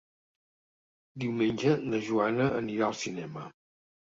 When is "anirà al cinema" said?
2.63-3.49